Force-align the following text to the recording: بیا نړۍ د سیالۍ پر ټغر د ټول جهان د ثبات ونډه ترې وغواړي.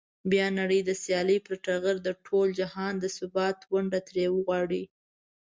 بیا 0.31 0.47
نړۍ 0.59 0.79
د 0.85 0.91
سیالۍ 1.03 1.37
پر 1.45 1.55
ټغر 1.65 1.95
د 2.03 2.09
ټول 2.25 2.47
جهان 2.59 2.93
د 2.99 3.05
ثبات 3.17 3.57
ونډه 3.71 3.99
ترې 4.07 4.25
وغواړي. 4.31 4.83